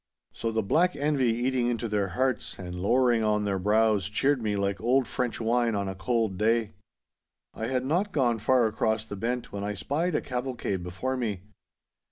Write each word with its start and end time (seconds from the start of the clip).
So 0.33 0.49
the 0.49 0.63
black 0.63 0.95
envy 0.95 1.27
eating 1.31 1.67
into 1.67 1.87
their 1.87 2.07
hearts 2.17 2.57
and 2.57 2.73
lowering 2.79 3.23
on 3.23 3.43
their 3.45 3.59
brows 3.59 4.09
cheered 4.09 4.41
me 4.41 4.55
like 4.55 4.81
old 4.81 5.07
French 5.07 5.39
wine 5.39 5.75
on 5.75 5.87
a 5.87 5.93
cold 5.93 6.39
day. 6.39 6.71
I 7.53 7.67
had 7.67 7.85
not 7.85 8.11
gone 8.11 8.39
far 8.39 8.65
across 8.65 9.05
the 9.05 9.15
bent 9.15 9.51
when 9.51 9.63
I 9.63 9.75
spied 9.75 10.15
a 10.15 10.21
cavalcade 10.21 10.81
before 10.81 11.15
me. 11.15 11.43